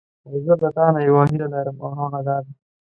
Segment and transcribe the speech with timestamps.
[0.27, 2.51] خو زه له تانه یوه هیله لرم او هغه دا ده.